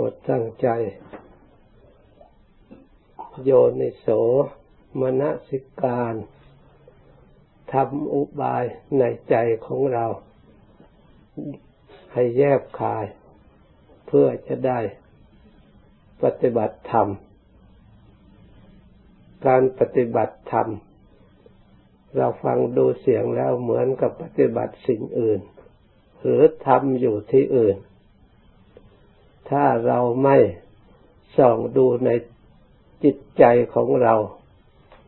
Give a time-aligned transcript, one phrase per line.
[0.00, 0.68] รดตั้งใจ
[3.44, 3.50] โย
[3.80, 4.06] นิโส
[5.00, 6.14] มนสิการ
[7.72, 8.64] ทำอุบาย
[8.98, 9.34] ในใจ
[9.66, 10.06] ของเรา
[12.12, 13.04] ให้แยบคาย
[14.06, 14.80] เพื่อจะได้
[16.22, 17.08] ปฏิบัติธรรม
[19.46, 20.68] การปฏิบัติธรรม
[22.16, 25.40] เราฟังดูเสียงแล้วเหมือนกับปฏิบัติสิ่งอื่น
[26.22, 27.76] หรือทำอยู่ที่อื่น
[29.50, 30.36] ถ้าเราไม่
[31.36, 32.10] ส่องดูใน
[33.04, 34.14] จิตใจของเรา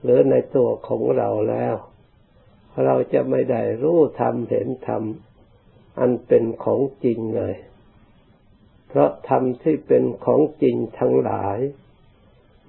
[0.02, 1.74] หรือในตัวของเราแล้ว
[2.84, 5.02] เราจะไม่ได้รู้ธรรมเห็นธรรม
[5.98, 7.54] อันเป็นของจริงเลย
[8.88, 11.58] เพราะธรรมที่เป็นของจริงทั้งหลาย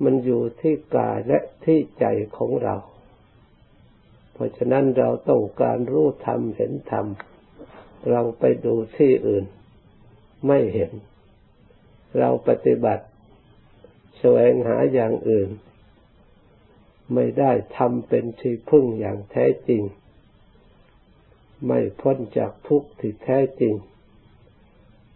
[0.04, 2.06] มันอยู่ที่กายและที่ใจ
[2.38, 2.76] ของเรา
[4.34, 7.06] เพราะฉะนั้นเราต้องการรู้ธรรมเห็นธรรม
[8.12, 9.46] เราไปดูที่อื่น
[10.48, 10.92] ไม่เห็น
[12.20, 13.06] เราปฏิบัติ
[14.20, 15.50] แสวงหาอย่างอื่น
[17.14, 19.84] ไม่ได้ทำเป็นที่พึ่งอย่างแท้จริง
[21.68, 23.74] ไม่พ้นจากทุกข์ที่แท้จริง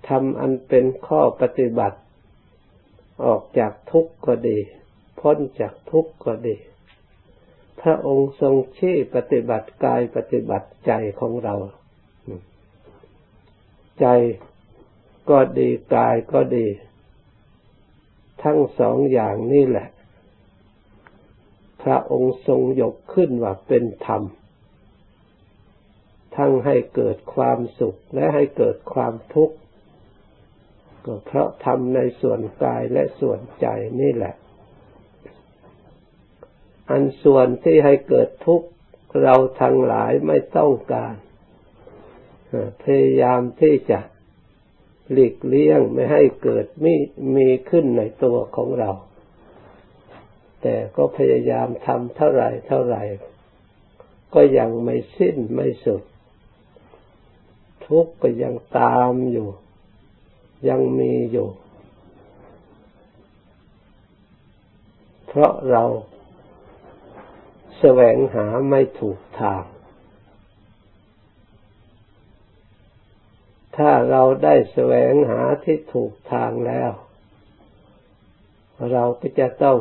[0.08, 2.00] ทำอันเป็นข้อปฏิบัติ
[3.26, 4.60] ออกจากทุกข์ก็ดี
[5.20, 6.56] พ้นจากทุกข์ก็ดี
[7.82, 11.56] พระองค์ทรงชี้ปฏิบัติกายปฏิบัติใจของเรา
[14.00, 14.08] ใจ
[15.30, 16.68] ก็ดีกายก็ดี
[18.44, 19.88] ทั้งสองอย่างนี่แหละ
[21.84, 24.24] พระองค์ทรงยกขึ้นว่าเป็นธรรม
[26.36, 29.56] ทั้งให้เกิดความสุขและให้เกิดความทุกข์
[31.06, 33.68] ก็เพราะทำในส่วนกายและส่วนใจ
[34.02, 34.36] นี่แหละ
[36.90, 38.68] อันส่วนที่ให้เกิดทุกข์
[39.24, 41.16] เราทั้งหลายไม่ต้องการ
[42.84, 44.00] พยายามที่จะ
[45.12, 46.94] หลีกเลี่ยงไม่ให้เกิดมี
[47.36, 48.92] มีขึ้นในตัวของเรา
[50.62, 52.98] แต่ก็พยายามทำเท่าไรเท่าไร
[54.34, 56.04] ก็ยังไม่สิ้นไม่สุด
[57.86, 59.48] ทุกข์ก็ยังตามอยู่
[60.70, 61.48] ยังมีอยู่
[65.28, 65.84] เพราะเรา
[67.80, 69.64] แสวงหาไม่ถูกทาง
[73.78, 76.92] ถ้าเราได้แสวงหาที่ถูกทางแล้ว
[78.92, 79.80] เราก็จะต้อง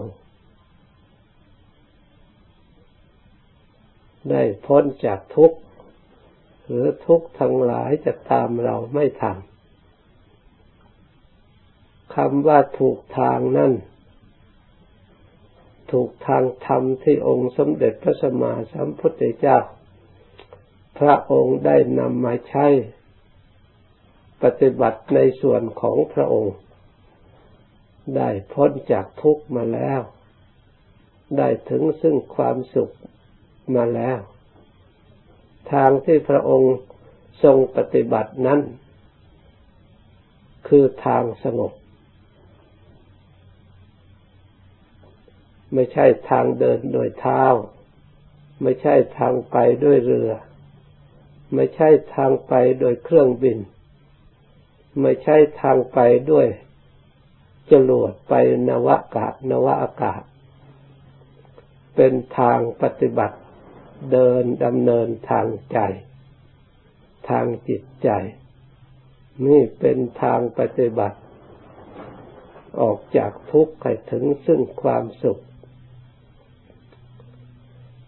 [4.31, 5.59] ได้พ้นจากทุกข์
[6.67, 9.39] หรือทุกข์ทั้งหลายจะตามเราไม่ทัน
[12.15, 13.73] คำว่าถูกทางนั่น
[15.93, 19.59] ถูกทางธรรมที่องค์สมเด็จพระสัมมาสัมพุทธเจ้า
[20.99, 22.67] พระองค์ได้นำมาใช้
[24.43, 26.57] ปฏิบัติในส่วนของพระองค์
[28.17, 30.01] ได้พ้นจากทุกข์มาแล้ว
[31.37, 32.93] ได้ถึงซึ่งความสุข
[33.75, 34.19] มาแล้ว
[35.73, 36.75] ทางที่พระองค์
[37.45, 38.61] ทรงปฏิบัตินั้น
[40.69, 41.73] คือทางสงบ
[45.75, 47.43] ไม่ใช่ทางเดินโดยเท้า
[48.63, 50.31] ไม่ใช่ทางไปด้วยเรือ
[51.55, 53.59] ไม่ใช่ทางไปโดยเครื่องบิน
[55.01, 55.99] ไม่ใช่ทางไป
[56.31, 56.47] ด้วย
[57.71, 58.35] จรวดไป
[58.69, 60.23] นวากาศนวอากาศ
[61.97, 63.39] เป็นทางปฏิบัติ
[64.13, 65.79] เดินดำเนินทางใจ
[67.29, 68.09] ทางจิตใจ
[69.47, 71.19] นี่เป็นทางปฏิบัติ
[72.81, 75.43] ออกจากทุกข์ให้ถึงซึ่งความสุข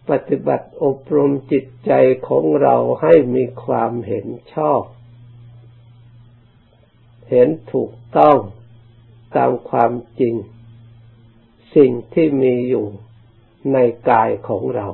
[0.09, 1.91] ปฏิบัติอบรมจิตใจ
[2.27, 4.81] ของเราให้มีความเห็นชอบ
[7.29, 8.37] เห็นถูกต้อง
[9.35, 10.35] ตามความจริง
[11.75, 12.85] สิ่งที่มีอยู่
[13.73, 13.77] ใน
[14.09, 14.87] กายของเรา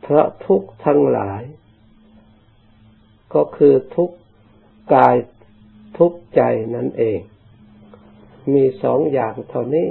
[0.00, 1.42] เพราะทุกทั้งหลาย
[3.34, 4.10] ก็คือทุก
[4.94, 5.14] กาย
[5.98, 6.42] ทุกใจ
[6.74, 7.20] นั่นเอง
[8.54, 9.88] มีสองอย่างเท่านี้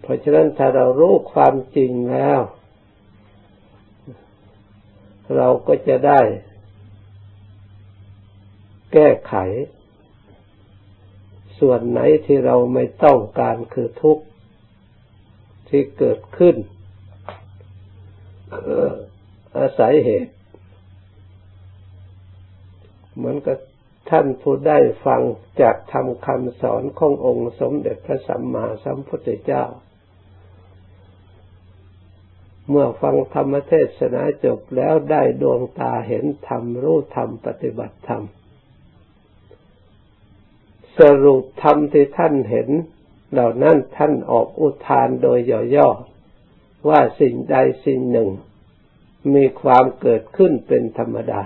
[0.00, 2.40] เพราะฉะนั้นถ้าเรารู้ความจริงแล้ว
[5.36, 6.20] เราก็จะได้
[8.92, 9.34] แก้ไข
[11.58, 14.24] ส่วนไหนที่เราไม่ต้องการคือทุกข์
[15.68, 16.56] ที่เกิดขึ้น
[19.58, 20.34] อาศัยเหตุ
[23.16, 23.58] เหมือนกับ
[24.10, 25.22] ท่านผู้ได้ฟัง
[25.60, 29.64] จากทำคำสอนขององค์สมเด็จพระสัมมาสัมพุทธเจ้า
[32.70, 38.22] เมื่อฟังธรรมเทศนาจบแล้วได้ดวงตาเห็นธรรมรู้ธรรมปฏิบัติธรรม
[40.98, 42.68] สรุปธรรมที่ท่านเห็น
[43.32, 45.38] เหล่านั้นท่านออกอุทานโดย
[45.76, 47.56] ย่อๆว่าสิ่งใด
[47.86, 48.30] สิ่งหนึ่ง
[49.34, 51.42] มีความเกิดขึ้นเป็นธรรมดา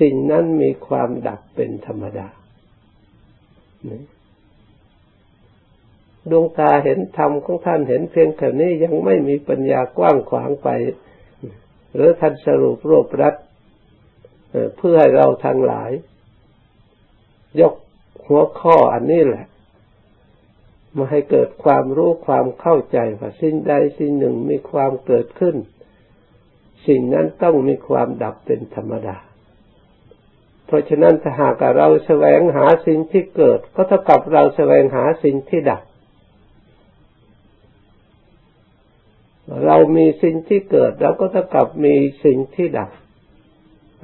[0.00, 2.28] สิ่งนั้นมีความดับเป็นธรรมดา
[6.30, 10.68] ดวงตาเห็นธรรมของท่านเห็นเพียงแค่นี้ยังไม่มีปัญญากว้างขวางไป
[11.94, 13.34] หรือท่านสรุปรวบรัด
[14.76, 15.90] เพื่อให้เราทั้งหลาย
[17.60, 17.74] ยก
[18.26, 19.46] หัวข้ออันนี้แหละ
[20.96, 25.56] มาให้เกิดความรู้ความเข้าใจว่าสิ่งใดสิ่งหนึ่งมีความเกิดขึ้น
[26.86, 29.16] สิ่งนั้นต้องมีความดับเป็นธรรมดา
[30.66, 35.82] เพราะฉะนั้นถ้าหากเราแสวงหาสิ่งที่เกิด ก็เท่ากับเราแสวงหาสิ่งที่ดับ
[39.64, 42.90] เรามีสิ่งที่เกิดเราก็เท่ากับมีสิ่งที่ดับ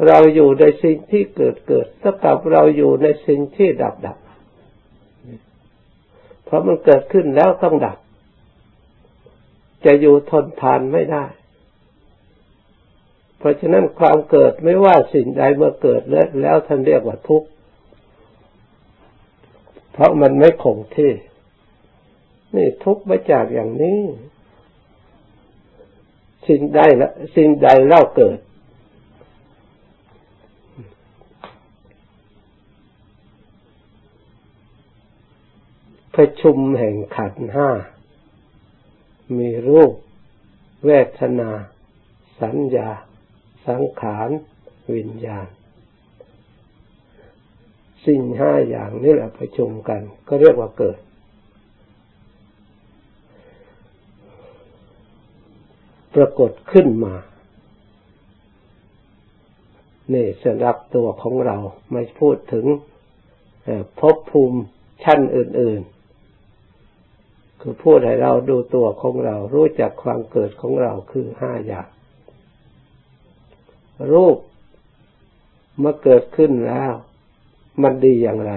[0.06, 4.19] เราอยู่ในสิ่งที่เกิดเกิดเท่ากับเราอยู่ในสิ่งที่ดับดับ
[6.44, 7.99] เพราะมันเกิดขึ้นแล้วต้องดับ
[9.85, 11.25] จะอยู่ทนทานไม่ได้
[13.38, 17.49] เพราะฉะนั้นความเกิดไม่ว่าสิ่งใดเมื่อเกิดแล้วแล้วท่านเรียกว่าทุกข์
[19.93, 21.12] เพราะมันไม่คงที่
[22.56, 24.00] นี่ทุกข์มาจากอย่างนี้
[26.49, 28.38] สิ่งใดละสิ่งใดเล่าเกิด
[36.14, 37.70] ประชุมแห่งขันห้า
[39.38, 39.93] มีรูป
[40.85, 41.50] เวทนา
[42.41, 42.91] สัญญา
[43.67, 44.29] สังขาร
[44.94, 45.46] วิญญาณ
[48.06, 50.99] สิ่งห้าอย่างนี้แหละประชุมกัน ก็เรียกว่าเกิด
[56.14, 57.14] ปรากฏขึ้นมา
[60.14, 61.56] นี่สำหรับตัวของเรา
[61.93, 62.66] ไม่พูดถึง
[63.99, 64.61] ภพภูมิ
[65.05, 65.82] ชั้นอื่น
[66.70, 71.88] ๆ คือพูดให้เราดูตัวของเรา รู้จักความเกิดของเราคือห้าอย่าง
[74.12, 74.38] รูป
[75.78, 76.93] เมื่อเกิดขึ้นแล้ว
[77.82, 78.55] มันดีอย่างไร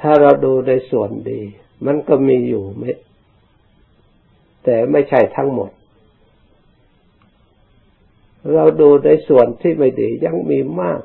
[0.00, 1.42] ถ้าเราดูในส่วนดี
[1.86, 2.90] มันก็มีอยู่ไม่
[4.64, 5.70] แต่ไม่ใช่ทั้งหมด
[8.54, 11.02] เราดูในส่วนที่ไม่ดียังมีมาก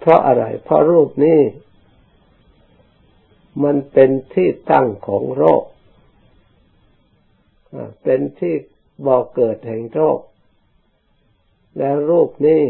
[0.00, 1.40] เพราะอะไร เพราะรูปนี้
[3.64, 5.64] มันเป็นที่ตั้งของโรค
[8.02, 8.54] เป็นที่
[9.06, 10.18] บ่อเกิดแห่งโรค
[11.78, 12.62] และรูปนี้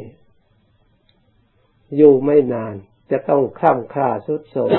[1.97, 2.75] อยู่ไม่นาน
[3.13, 4.71] จะต้องคล่ำคร่าสุดโทม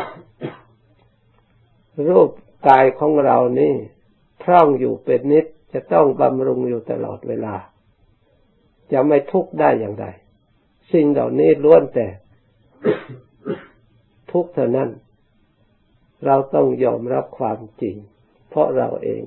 [2.09, 2.29] รูป
[2.67, 3.73] กายของเรานี่
[4.43, 7.55] พร่องอยู่เป็นนิดจะต้องบำรุงอยู่ตลอดเวลา
[8.91, 10.05] จะไม่ทุกข์ได้อย่างไร
[10.93, 12.07] สิ่งเหล่านี้ล้วนแต่
[14.31, 14.89] ทุกข์เท่านั้น
[16.25, 17.95] เราต้องยอมรับความจริง
[18.49, 19.23] เพราะเราเอง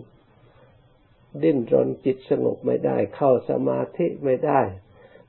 [1.42, 4.60] ดิ้นรนจิตสงบไม่ได้ เข้าสมาธิไม่ได้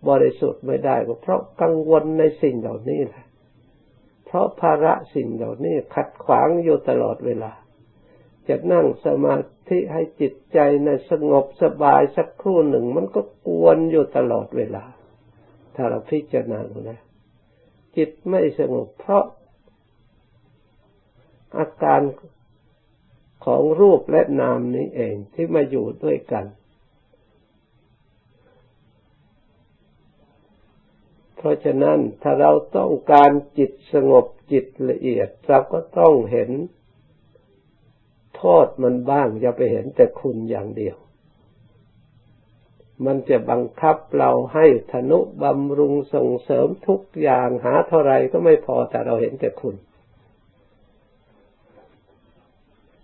[0.09, 3.26] บริสุทธิ์ไม่ได้ก็เพราะกังวลในสิ่งเหล่านี้แหละ
[4.27, 7.51] เพราะภาระสิ่งเหล่านี้ขัดขวางอยู่ตลอดเวลา
[8.47, 9.35] จะนั่งสมา
[9.69, 14.85] ธิให้จิตใจในสงบสบายสักครู่หนึ่ง มันก็กวนอยู่ตลอดเวลา
[15.75, 16.99] ถ้าเราพิจารณาดูนะ
[17.95, 19.25] จิตไม่สงบเพราะ
[21.57, 22.01] อาการ
[23.45, 26.45] ของรูปและนามนี้เองที่มาอยู่ด้วยกัน
[31.37, 36.49] เพราะฉะนั้นถ้าเราต้องการจิตสงบจิตละเอียดเราก็ต้องเห็น
[38.37, 40.97] โทษมันบ้าง อย่าไปเห็นแต่คุณอย่างเดียว
[43.05, 49.75] มันจะบังคับเราให้ธนุบำรุงส่งเสริมทุกอย่างหาเท่าไรก็ไม่พอแต่เราเห็นแต่คุณ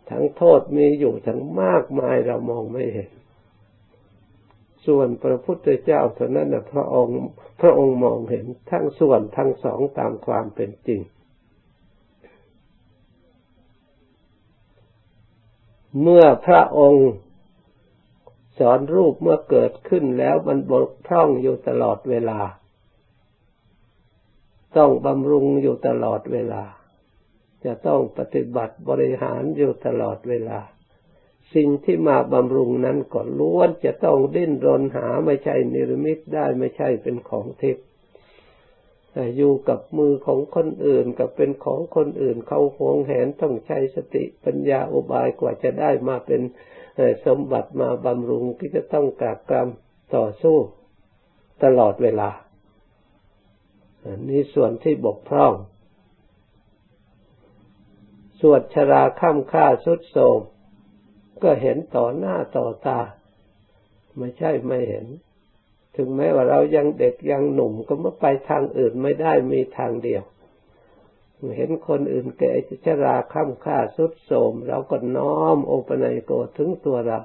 [0.10, 3.10] ทั้งโทษมีอยู่ทั้งมากมายเรามองไม่เห็น
[4.86, 7.18] ส่วนพระพุทธเจ้าเท่านั้นนะพระองค์
[7.62, 11.02] พระองค์มองเห็นทั้งส่วนทั้งสองตามความเป็นจริง
[16.02, 17.10] เมื่อพระองค์
[18.60, 22.40] สอนรูปเมื่อเกิดขึ้นแล้วมันบกพร่องอยู่ตลอดเวลา
[24.78, 26.64] ต้องบำรุงอยู่ตลอดเวลา
[27.66, 30.60] จะต้องปฏิบัติบริหารอยู่ตลอดเวลา
[31.56, 37.86] สิ่งที่มาบำรุงนั้นก็ล้วนจะต้องดิ้นรนหาไม่ใช่นิรมิตได้ไม่ใช่เป็นของทิพย์
[39.38, 46.42] อยู่กับมือของคนอื่นกับเป็นของคนอื่นเขาหวงแหนต้องใช้สติปัญญาอุบายกว่าจะได้มาเป็น
[47.26, 49.68] สมบัติมาบำรุงก็จะต้องกากกรรม
[50.16, 50.58] ต่อสู้
[51.64, 52.30] ตลอดเวลา
[54.30, 55.54] นี่ส่วนที่บกพร่อง
[58.42, 60.40] ส่วนชราข้ามค่าสุดโทม
[61.44, 63.00] ก็เห็นต่อหน้าต่อตา
[64.18, 65.06] ไม่ใช่ไม่เห็น
[65.96, 70.24] ถึงแม้ว่าเรายังเด็กยังหนุ่มก็ไม่ไปทางอื่นไม่ได้มีทางเดียว
[71.58, 72.52] เห็นคนอื่นแก่
[72.86, 77.20] ชราข้ามค่าสุดโทมเราก็น้อมโอปนัยโกถึงตัวเรา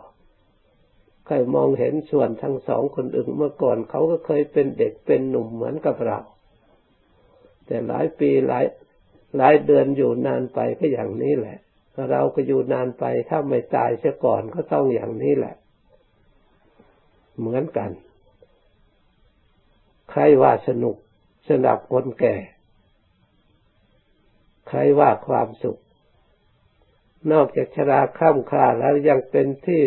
[1.27, 6.19] เคยมองเห็นส่วนทั้งสองคนอื่นเมื่อก่อนเขาก็เคยเป็นเด็กเป็นหนุ่มเหมือนกับเรา
[7.67, 8.65] แต่หลายปีหลาย
[9.37, 11.59] หลายเดือนอยู่นานไปก็อย่างนี้แหละ
[12.11, 15.55] เราก็อยู่นานไปถ้าไม่ตายเสียก่อนก็ต้องอย่างนี้แหละ
[17.39, 17.91] เหมือนกัน
[20.11, 20.97] ใครว่าสนุก
[21.49, 22.37] สนับคนแก่
[24.69, 25.79] ใครว่าความสุข
[27.33, 29.83] นอกจากชราข้ามคาแล้วยังเป็นที่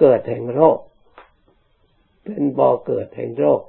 [0.00, 0.78] เกิดแห่งโรค
[2.24, 3.62] เป็นบ่อเกิดแห่งโรค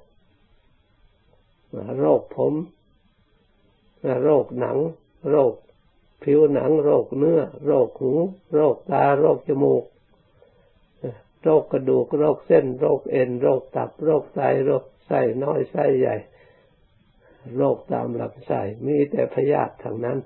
[2.00, 2.53] โรคผม
[4.24, 4.77] โรคหนัง
[5.29, 5.53] โรค
[6.23, 8.13] ผิวหนังโรคเนื้อ โรคหู
[8.53, 9.83] โรคตา โรคจมูก
[11.43, 16.15] โรคกระดูก โรคเส้น โรคเอ็น โรคตับ โรคไต โรคไส้น้อยไส้ใหญ่
[17.57, 20.17] โรคตามลำไส้ มีแต่พยาธิทางนั้น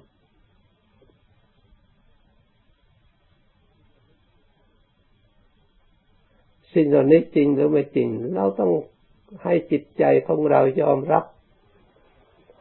[6.73, 8.71] สิ่งเหล่านี้จริงหรือไม่จริง เราต้อง
[9.43, 11.23] ให้จิตใจของเรายอมรับ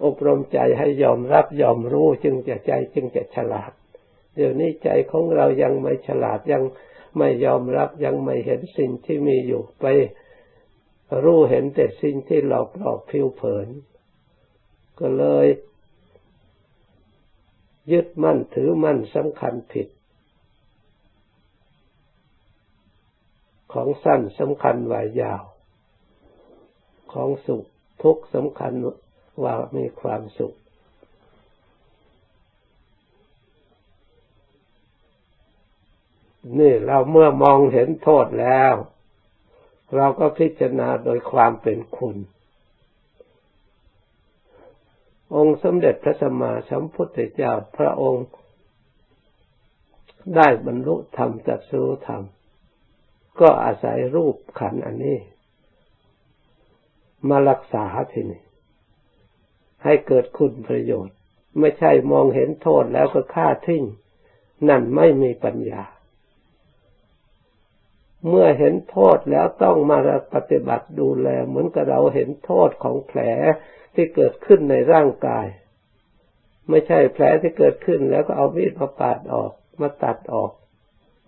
[0.05, 3.73] อบรมใจให้ยอมรับยอมรู้จึงจะใจจึงจะฉลาด
[4.35, 6.63] เดี๋ยวนี้ใจของเรายังไม่ฉลาดยัง
[7.19, 9.87] ไม่ยอมรับยังไม่เห็นสิ่งที่มีอยู่ไป
[11.25, 13.69] รู้เห็นแต่สิ่งที่หลอกหลอกผิวเผิน
[15.01, 15.47] ก็เลย
[17.93, 19.89] ยึดมั่นถือมั่นสำคัญผิด
[23.73, 25.43] ของสั้นสำคัญว่ายาว
[27.13, 27.65] ของสุข
[28.03, 28.73] ทุกสำคัญ
[29.43, 30.55] ว่ามีความสุข
[36.59, 38.75] นี่เราเมื่อมองเห็นโทษแล้ว
[39.97, 42.17] เราก็พิจารณาโดยความเป็นคุณ
[45.37, 48.27] องค์สมเด็จพระสัมมาสัมพุทธเจ้าพระองค์
[50.37, 52.23] ได้บรรลุธรรมจัดสู้ธรรม
[53.41, 55.19] ก็อาศัยรูปขันอันนี้
[57.29, 58.43] มารักษาที่นี้
[59.85, 61.17] ให้เกิดคุณประโยชน์
[61.59, 63.85] ไม่ใช่มองเห็นโทษแล้วก็ฆ่าทิ้ง
[64.69, 65.83] นั่นไม่มีปัญญา
[68.29, 69.99] เมื่อเห็นโทษแล้วต้องมา
[70.35, 73.21] ปฏิบัติดูแล เหมือนกับเราเห็นโทษของแผล
[73.95, 75.47] ที่เกิดขึ้นในร่างกาย
[76.69, 80.53] ไม่ใช่แผลที่เกิดขึ้นแล้วก็เอามีดมาปาดออกมาตัดออก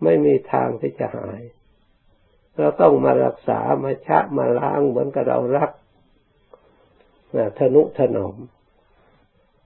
[0.03, 1.41] ไม่มีทางที่จะหาย
[2.57, 5.71] เราต้องมารักษามาชะมาล้างเหมือนกับเรารัก
[7.59, 8.37] ทนุถนอม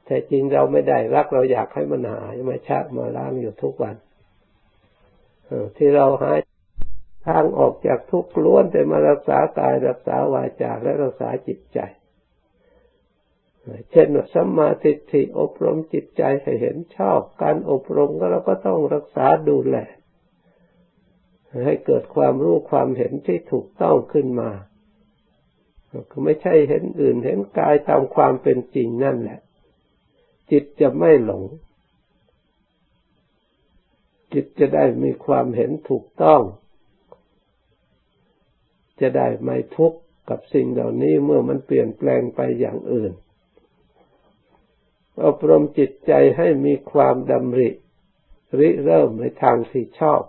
[0.04, 3.96] แต่จริงเราไม่ได้รักเราอยากให้มันหายมาชะมาล้างอยู่ทุกวัน
[5.76, 6.38] ที่เราหาย
[7.28, 11.78] ทางออกจากทุกข์ล้วนแต่มารักษากายรักษาวาจาและรักษาจิตใจ
[13.90, 19.76] เช่นสัมมาทิฏฐิอบรมจิตใจให้เห็นชอบ การอบรมก็เราก็ต้องรักษาดูแล
[21.66, 24.50] ให้เกิดความรู้ความเห็นที่ถูกต้องขึ้นมา
[26.10, 29.40] ก็ไม่ใช่เห็นอื่น เห็นกายตามความเป็นจริงนั่นแหละ
[30.50, 31.44] จิตจะไม่หลง
[34.32, 36.42] จิตจะได้มีความเห็นถูกต้อง
[39.00, 43.12] จะได้ไม่ทุกข์กับสิ่งเหล่านี้เมื่อมันเปลี่ยนแปลงไปอย่างอื่น
[45.24, 47.68] อบรมจิตใจให้มีความดำริ
[48.58, 50.22] ริเริ่มในทางที่ชอบ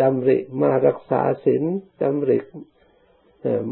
[0.00, 1.62] ดำริมารักษาศีล
[2.02, 2.38] ดำริ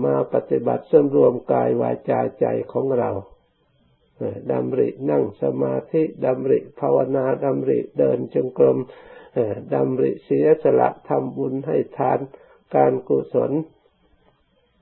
[0.04, 3.10] มาปฏิบัติสำรวมกายวาจาใจของเรา
[4.52, 8.78] ดำรินั่งสมาธิดำริภาวนาดำริเดินจงกรม
[9.74, 12.18] ดำริเสียสละทำบุญให้ทาน
[12.74, 13.52] การกุศล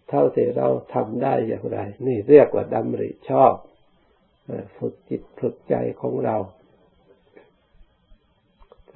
[0.09, 3.55] เท่าที่เราทำได้อย่างไร นี่เรียกว่าดำริชอบ
[4.77, 6.37] ฝึกจิตฝึกใจของเรา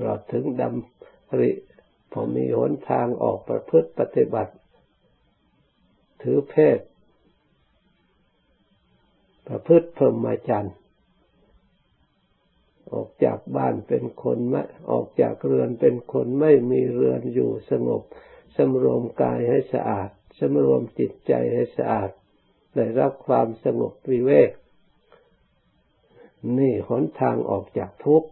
[0.03, 1.51] เราถึงดำริ
[2.13, 4.53] พอมีหนทางออกประพฤติปฏิบัติ
[6.25, 6.79] ถือเพศ
[9.47, 10.77] ประพฤติพรหมจรรย์
[12.93, 18.03] ออกจากบ้านเป็นคนไม่ออกจากเรือนเป็นคนไม่มีเรือนอยู่สงบ
[18.57, 22.11] สำรวมกายให้สะอาดสำรวมจิตใจให้สะอาด
[22.75, 24.51] ได้รับความสงบวิเวก
[26.59, 28.29] นี่หนทางออกจากทุกข์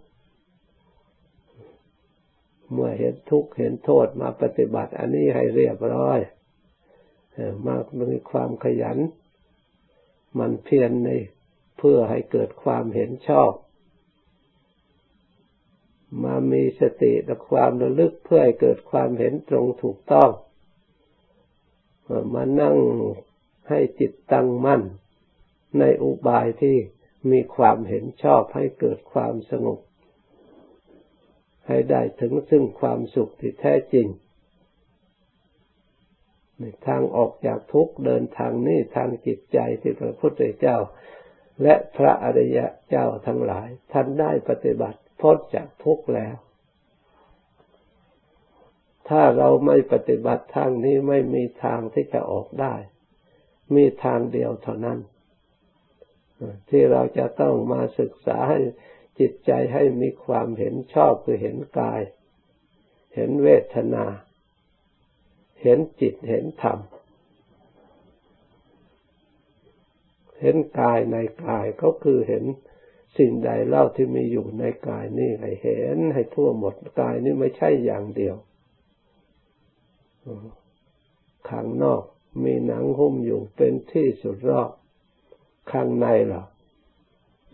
[2.72, 6.18] เมื่อเห็นทุกข์เห็นโทษมาปฏิบัติ อันนี้ให้เรียบร้อย
[7.66, 8.98] มากมีความขยัน
[10.38, 11.10] มันเพียรใน
[11.78, 13.52] เพื่อให้เกิดความเห็นชอบ
[16.22, 20.30] มามีสติและความระลึกเพื่อให้เกิดความเห็นตรงถูกต้อง
[22.34, 22.76] มานั่ง
[23.68, 24.82] ให้จิตตั้งมั่น
[25.78, 26.76] ในอุบายที่
[27.30, 29.78] มีความเห็นชอบให้เกิดความสงบ
[31.66, 34.06] ให้ได้ถึงซึ่งความสุขที่แท้จริง
[36.86, 40.76] ทางออกจากทุกข์เดินทางนี้ทางจิตใจที่พระพุทธเจ้า
[41.62, 46.36] และพระอริยะเจ้าทั้งหลาย ท่านได้ปฏิบัติพ้นจากทุกข์แล้ว
[49.08, 52.74] ถ้าเราไม่ปฏิบัติทางนี้ไม่มีทางที่จะออกได้
[53.74, 54.98] มีทางเดียวเท่านั้น
[56.68, 58.60] ที่เราจะต้องมาศึกษาให้
[59.20, 62.02] จิตใจให้มีความเห็นชอบคือเห็นกาย
[63.14, 64.04] เห็นเวทนา
[65.62, 66.78] เห็นจิตเห็นธรรม
[70.40, 71.16] เห็นกายใน
[71.46, 72.44] กายก็คือเห็น
[73.18, 78.36] สิ่งใดเล่าที่มีอยู่ในกายนี่ให้เห็นให้ทั่วหมดกายนี่ไม่ใช่อย่างเดียว
[81.48, 82.02] ข้างนอก
[82.44, 84.70] มีหนังหุ้มอยู่เป็นที่สุดรอบ
[85.72, 86.42] ข้างในล่ะ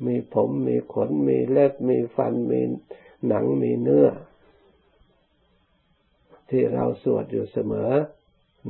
[0.04, 2.60] มีผมมีขนมีเล็บมีฟันมี
[3.28, 4.08] หนังมีเนื้อ
[6.50, 7.92] ที่เราสวดอยู่เสมอ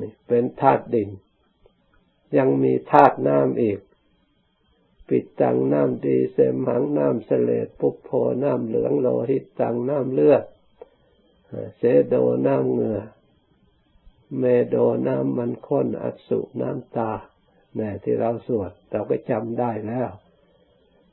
[0.01, 1.11] นี่เป็นธาตุดิน
[2.37, 3.79] ยังมีธาตุน้ำอีก
[5.09, 8.11] ปิดตังน้ำดีเสมหังน้ำเสลดปุพโพ
[8.45, 10.45] น้ำเหลืองโลหิตตังน้ำเลือด
[11.79, 12.15] เสโด
[12.47, 13.01] น้ำเหงื่อ
[14.39, 17.13] เมโดน้ำมันข้นอัสุน้ำตา
[17.77, 20.11] เนี่ยที่เราสวดเราก็จำได้แล้ว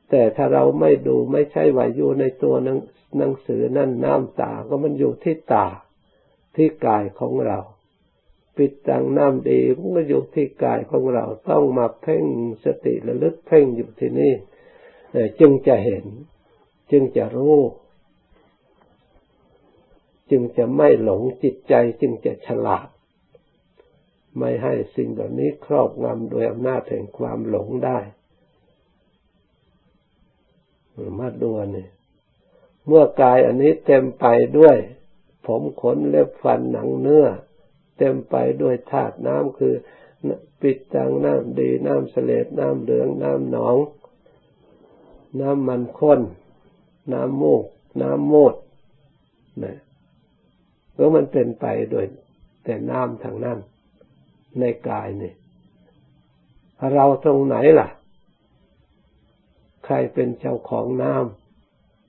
[0.09, 2.55] แต่ถ้าเราไม่ดูไม่ใช่ว่าอยู่ในตัว
[3.17, 5.67] หนังสือนั่นน้ำตา ก็มันอยู่ที่ตา
[6.55, 7.59] ที่กายของเรา
[8.57, 12.25] ปิดตังน้ำดีมันก็อยู่ที่กายของเราต้องมาเพ่ง
[12.65, 14.33] สติระลึกเพ่งอยู่ที่นี่
[15.39, 16.05] จึงจะเห็น
[16.91, 17.57] จึงจะรู้
[20.31, 22.87] จึงจะไม่หลงจิตใจจึงจะฉลาด
[24.37, 27.99] ไม่ให้สิ่งเหล่านี้ครอบงำโดยอำนาจแห่งความหลงได้
[31.19, 31.87] มาดูนี่
[32.87, 34.25] เมื่อกายอันนี้เต็มไป
[34.59, 34.77] ด้วย
[35.47, 37.25] ผมขนเล็บฟันหนังเนื้อ
[37.97, 39.73] เต็มไปด้วยธาตุน้ำคือ
[40.61, 43.77] ปิดตังน้ำดีน้ำเสลดน้ำเหลืองน้ำหนอง
[45.39, 46.21] น้ำมันข้น
[47.13, 47.65] น้ำมูก
[48.01, 48.55] น้ำมูด
[49.63, 49.77] นะ
[50.95, 52.05] แล้วมันเป็นไปโดย
[52.63, 53.57] แต่น้ำทางนั้น
[54.59, 55.33] ในกายนี่
[56.93, 57.87] เราตรงไหนล่ะ
[59.85, 61.13] ใครเป็นเจ้าของน้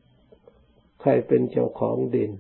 [0.03, 2.31] ำใครเป็นเจ้าของดิน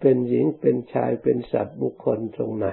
[0.00, 2.66] เป็นหญิงเป็นชายเป็นสัตว์บุคคลตรงไหน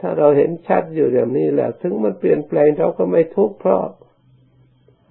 [0.00, 3.84] ถ้าเราเห็นชัดอยู่อย่างนี้แล้วถึงมันเปลี่ยนแปลงเราก็ไม่ทุกข์เพราะ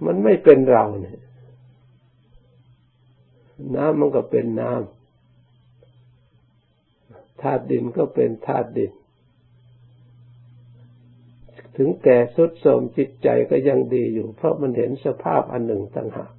[0.05, 1.19] มันไม่เป็นเราเนี่ย
[3.75, 8.91] น้ำมันก็เป็นน้ำธาตุดินก็เป็นธาตุดิน
[11.77, 16.33] ถึงแก่สุดโทมจิตใจก็ยังดีอยู่ เพราะมันเห็นสภาพอันหนึ่งต่างหาก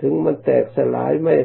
[0.00, 1.36] ถึงมันแตกสลายไม่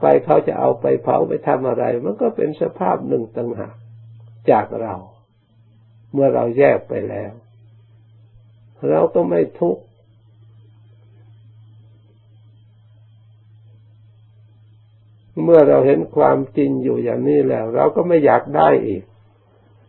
[0.00, 3.74] ไปเขาจะเอาไปเผาไปทำอะไร มันก็เป็นสภาพหนึ่งต่างหาก
[4.50, 4.94] จากเรา
[6.12, 7.32] เมื่อเราแยกไปแล้ว
[8.90, 9.82] เราก็ไม่ทุกข์
[15.42, 19.02] เมื่อเราเห็นความจริงอยู่อย่างนี้แล้ว เราก็ไม่อยากได้อีก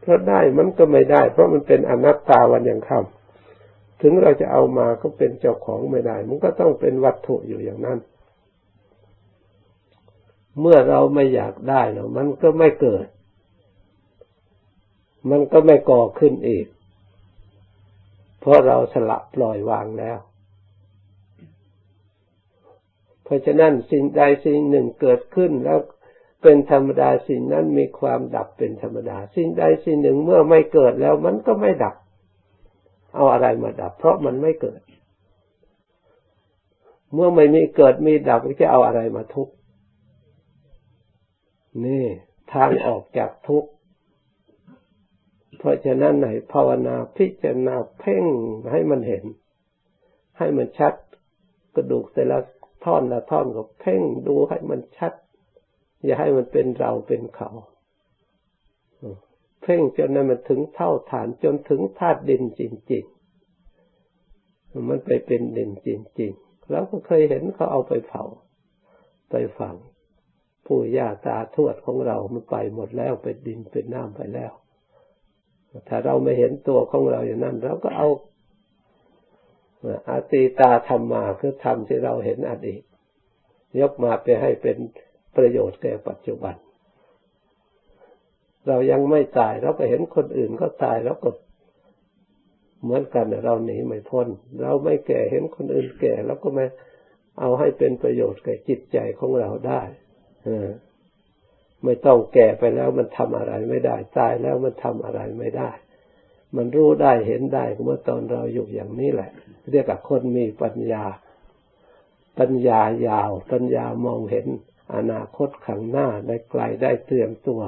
[0.01, 3.16] เพราะได้มันก็ไม่ได้ เพราะมันเป็นอนัตตาวันยังคำ
[4.01, 7.99] ถึงเราจะเอามาก็เป็นเจ้าของไม่ได้ มันก็ต้องเป็นวัตถุอยู่อย่างนั้น
[10.59, 13.05] เมื่อเราไม่อยากได้แล้วมันก็ไม่เกิด
[15.29, 16.65] มันก็ไม่ก่อขึ้นอีก
[18.39, 20.17] เพราะเราสละปล่อยวางแล้ว
[23.23, 25.79] เพราะฉะนั้นสิ่งใดสิ่งหนึ่งเกิดขึ้นแล้ว
[26.43, 31.95] เป็นธรรมดาสิ่งนั้นมีความดับเป็นธรรมดา สิ่งใดสิ่งหนึ่งเมื่อไม่เกิดแล้วมันก็ไม่ดับ
[33.17, 34.81] เอาอะไรมาดับ เพราะมันไม่เกิด
[37.13, 39.53] เมื่อไม่มีเกิดมีดับจะเอาอะไรมาทุกข์
[41.85, 42.05] นี่
[42.53, 43.69] ทางออกจากทุกข์
[45.57, 48.25] เพราะฉะนั้นไหนภาวนาพิจารณาเพ่ง
[48.71, 49.23] ให้มันเห็น
[50.37, 50.93] ให้มันชัด
[51.75, 52.39] กระดูกแต่ละ
[52.85, 55.13] ท่อนละท่อนก็เพ่งดูให้มันชัด
[56.03, 57.49] อย่าให้มันเป็นเราเป็นเขา
[59.61, 65.89] เพ่งจนนั้นมันถึงเท่าฐานจนถึงธาตุดินจริงๆ มันไปเป็นดินจ
[66.19, 68.23] ริงๆ แล้วก็เคยเห็นเขาเอาไปเผา
[69.29, 69.75] ไปฝัง
[70.65, 74.51] ผู้ย่าตาทวดของเรา มันไปหมดแล้วเป็นดินเป็นน้ำไปแล้ว
[75.87, 78.07] ถ้าเราไม่เห็นตัวของเราอย่างนั้นเราก็เอา
[80.09, 82.81] อาตีตาธรรมมาคือธรรมที่เราเห็นอดีต
[83.79, 84.77] ยกมาไปให้เป็น
[85.35, 86.55] ประโยชน์แก่ปัจจุบัน
[88.67, 91.29] เรายังไม่ตาย เราไปเห็นคนอื่นก็ตายแล้วก็
[92.83, 94.27] เหมือนกันเราหนีไม่พ้น
[94.61, 96.65] เราไม่แก่เห็นคนอื่นแก่แล้วก็ไม่
[97.39, 99.81] เอาให้เป็นประโยชน์แก่จิตใจของเราได้
[101.83, 105.69] ไม่ต้องแก่ไปแล้วมันทำอะไรไม่ได้ ตายแล้วมันทำอะไรไม่ได้
[106.55, 109.31] มันรู้ได้เห็นได้เมื่อตอนเราอยู่อย่างนี้แหละ
[109.71, 111.03] เรียกว่าคนมีปัญญา
[112.39, 114.47] ปัญญายาว ปัญญามองเห็น
[114.95, 117.61] อนาคตข้างหน้าได้ไกลได้เตรียมตัว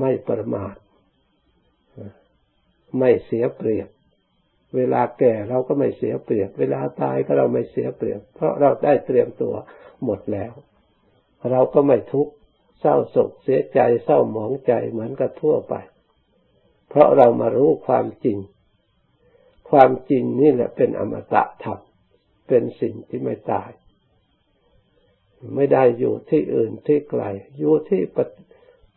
[0.00, 0.74] ไม่ประมาท
[2.98, 3.88] ไม่เสียเปรียบ
[4.76, 9.54] เวลาแก่เราก็ไม่เสียเปรียบ เวลาตายก็เราไม่เสียเปรียบ เพราะเราได้เตรียมตัว
[10.04, 10.52] หมดแล้ว
[11.50, 12.32] เราก็ไม่ทุกข์
[12.80, 15.74] เศร้าโศกเสียใจเศร้าหมองใจเหมือนกับทั่วไป
[16.88, 18.38] เพราะเรามารู้ความจริง
[19.70, 21.78] ความจริงนี่แหละเป็นอมตะธรรม
[22.48, 23.70] เป็นสิ่งที่ไม่ตาย
[25.54, 27.22] ไม่ได้อยู่ที่อื่นที่ไกล
[27.58, 28.02] อยู่ที่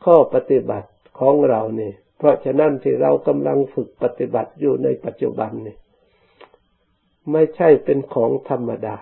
[0.06, 5.78] ข้อปฏิบัติของเราเนี่ย เพราะฉะนั้นที่เรากำลังฝึกปฏิบัติอยู่ในปัจจุบันเนี่ย
[7.32, 8.98] ไม่ใช่เป็นของธรรมดา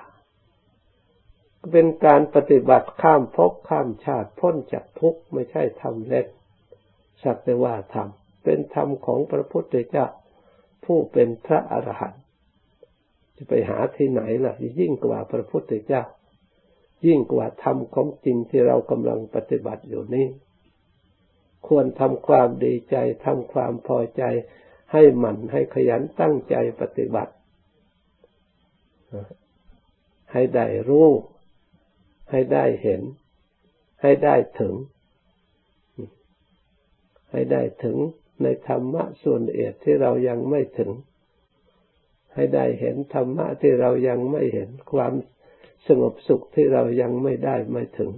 [1.71, 6.25] เป็นการปฏิบัติข้ามภพข้ามชาติพ้นจากทุกข์ไม่ใช่ทำเล็ก
[7.23, 10.07] สักแต่ว่าทำเป็นธรรมของพระพุทธเจ้า
[10.85, 12.23] ผู้เป็นพระอรหันต์
[13.35, 16.03] จะไปหาที่ไหนล่ะ ยิ่งกว่าพระพุทธเจ้า
[17.05, 20.25] ยิ่งกว่าธรรมของจริงที่เรากำลังปฏิบัติอยู่นี้
[21.67, 24.23] ควรทำความดีใจทำความพอใจ
[24.91, 27.33] ให้หมั่นให้ขยันตั้งใจปฏิบัติ
[30.31, 31.09] ให้ได้รู้
[32.31, 33.01] ให้ได้เห็น
[34.01, 34.73] ให้ได้ถึง
[37.31, 37.97] ให้ได้ถึง
[38.41, 40.91] ในธรรมะส่วนเอียดที่เรายังไม่ถึง
[42.33, 45.13] ให้ได้เห็นธรรมะที่เรายังไม่เห็นความ
[45.87, 48.11] สงบสุขที่เรายังไม่ได้ไม่ถึง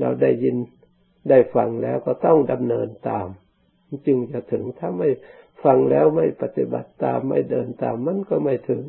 [0.00, 0.56] เราได้ยิน
[1.30, 3.28] ได้ฟังแล้วก็ต้องดำเนินตาม
[4.06, 5.08] จึงจะถึงถ้าไม่
[5.64, 8.82] ฟังแล้วไม่ปฏิบัติตามไม่เดินตามมันก็ไม่ถึง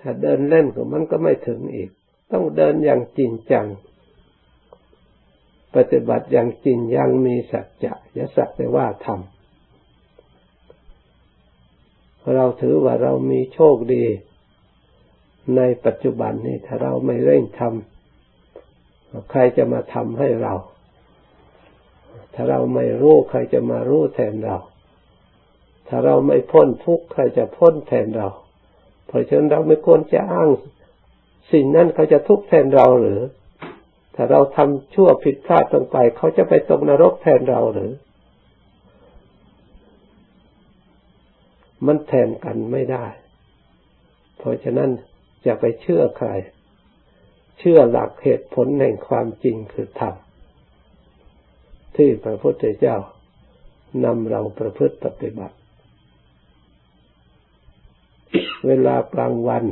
[0.00, 1.90] ถ้าเดินเล่นของมันก็ไม่ถึงอีก
[2.32, 3.66] ต้องเดินอย่างจริงจัง
[5.76, 9.32] ปฏิบัติอย่างจริงยังมีสัจจะอย่าสักแต่ว่าทำ
[12.34, 14.04] เราถือว่าเรามีโชคดี
[15.56, 18.01] ในปัจจุบันนี้ถ้าเราไม่เร่งทำ
[19.30, 20.54] ใครจะมาทำให้เรา
[22.34, 24.56] ถ้าเราไม่รู้ใครจะมารู้แทนเรา
[25.88, 28.28] ถ้าเราไม่พ้นทุกข์ใครจะพ้นแทนเรา
[29.06, 30.50] เพราะฉะนั้นเราไม่ควรจะอ้าง
[31.52, 33.20] สิ่งนั้นเขาจะทุกข์แทนเราหรือ
[34.14, 37.92] ถ้าเราทำชั่วผิดพลาดลงไป เขาจะไปตกนรกแทนเราหรือ
[41.86, 43.06] มันแทนกันไม่ได้
[44.38, 44.90] เพราะฉะนั้น
[45.46, 46.28] จะไปเชื่อใคร
[47.64, 50.14] เชื่อหลักเหตุผลแห่งความจริงคือธรรม
[51.96, 52.96] ที่พระพุทธเจ้า
[54.04, 55.56] นำเราประพฤติปฏิบัติ
[58.66, 59.64] เวลากลางวัน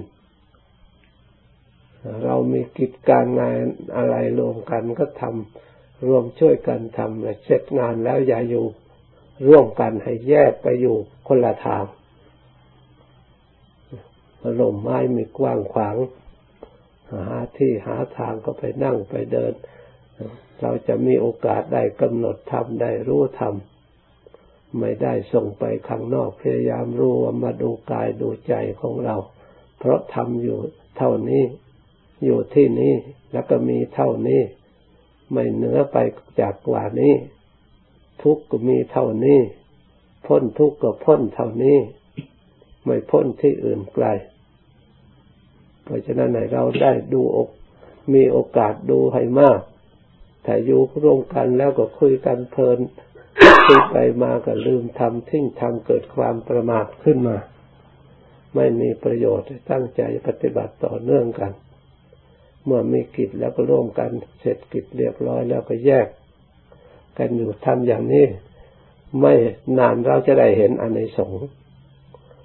[2.24, 3.64] เรามีกิจการงาน
[3.96, 8.64] อะไรรวมกันก็ทำรวมช่วยกันทำเสร็จงานแล้วอย่าอยู่
[9.48, 11.84] ร่วมกันให้แยกไปอยู่คนละทาง
[14.60, 15.96] ลมไม้มีกว้างขวาง
[17.12, 19.52] หาที่หาทางก็ไปนั่งไปเดิน
[20.60, 29.16] เราจะมีโอกาสได้กำหนดทำได้รู้ทำไม่ได้ส่งไปข้างนอกพยายามรู้ว่ามาดูกายดูใจของเรา
[29.78, 30.58] เพราะทำอยู่
[30.96, 31.42] เท่านี้
[32.24, 32.94] อยู่ที่นี้
[33.32, 34.42] แล้วก็มีเท่านี้
[35.32, 35.96] ไม่เหนือไป
[36.40, 37.14] จากกว่านี้
[38.22, 39.40] ทุกข์ก็มีเท่านี้
[40.26, 41.78] พ้นทุกข์ก็พ้นเท่านี้
[42.84, 44.06] ไม่พ้นที่อื่นไกล
[45.90, 47.48] เพราะฉะนั้นเราได้ดูอก
[48.14, 49.60] มีโอกาสดูให้มาก
[50.46, 52.78] ถ้าอยู่ร่วมกันแล้วก็คุยกันเพลิน
[53.66, 57.36] คิดไปมาก็ลืมทำทิ้งทำเกิดความประมาทขึ้นมา
[58.54, 61.52] ไม่มีประโยชน์ตั้งใจปฏิบัติต่อเนื่องกัน
[62.64, 66.06] เมื่อมีกิจแล้วก็ร่วมกันเสร็จกิจเรียบร้อยแล้วก็แยก
[67.18, 68.26] กันอยู่ทำอย่างนี้
[69.20, 69.34] ไม่
[69.78, 71.32] นานเราจะได้เห็นอันในสง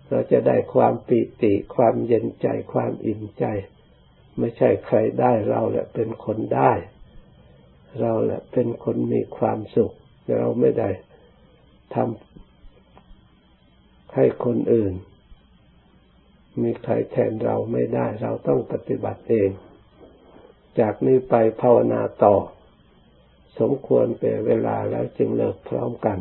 [0.10, 3.46] เราจะได้ความปิติความเย็นใจความอิ่มใจ
[4.40, 6.72] ไม่ใช่ใครได้เราแหละเป็นคนได้
[8.02, 9.94] เราแหละเป็นคนมีความสุข
[10.40, 10.90] เราไม่ได้
[11.96, 14.94] ทำให้คนอื่น
[16.62, 19.50] มีใครแทนเราไม่ได้ เราต้องปฏิบัติเอง
[20.80, 22.36] จากนี้ไปภาวนาต่อ
[23.60, 26.18] สมควรเป็นเวลาแล้วจึงเลิกพร้อมกัน